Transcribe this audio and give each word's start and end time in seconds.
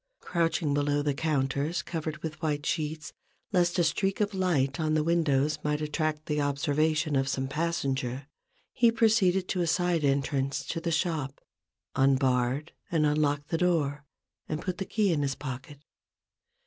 Crouching 0.19 0.73
below 0.73 1.03
the 1.03 1.13
counters 1.13 1.83
covered 1.83 2.23
with 2.23 2.41
white 2.41 2.65
sheets, 2.65 3.13
lest 3.51 3.77
a 3.77 3.83
streak 3.83 4.19
of 4.19 4.33
light 4.33 4.79
on 4.79 4.95
the 4.95 5.03
windows 5.03 5.59
might 5.63 5.79
attract 5.79 6.25
the 6.25 6.41
observation 6.41 7.15
of 7.15 7.27
some 7.29 7.47
passenger, 7.47 8.25
he 8.73 8.91
proceeded 8.91 9.47
to 9.47 9.61
a 9.61 9.67
side 9.67 10.03
entrance 10.03 10.65
to 10.65 10.81
the 10.81 10.89
shop, 10.89 11.39
unbarred 11.95 12.71
and 12.89 13.05
unlocked 13.05 13.49
the 13.49 13.59
door, 13.59 14.03
and 14.49 14.59
put 14.63 14.79
the 14.79 14.85
key 14.85 15.13
in 15.13 15.21
his 15.21 15.35
pocket. 15.35 15.77